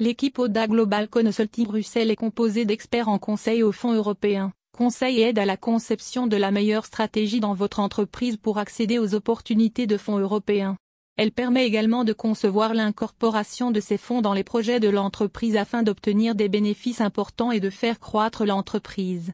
[0.00, 5.28] L'équipe ODA Global Consulting Bruxelles est composée d'experts en conseil aux fonds européens, conseil et
[5.28, 9.86] aide à la conception de la meilleure stratégie dans votre entreprise pour accéder aux opportunités
[9.86, 10.76] de fonds européens.
[11.16, 15.84] Elle permet également de concevoir l'incorporation de ces fonds dans les projets de l'entreprise afin
[15.84, 19.22] d'obtenir des bénéfices importants et de faire croître l'entreprise.